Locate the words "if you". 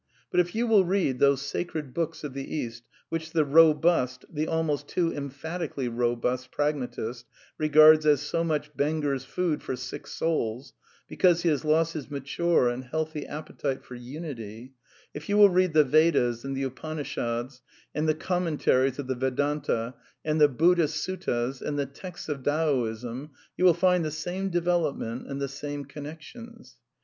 0.39-0.65, 15.13-15.37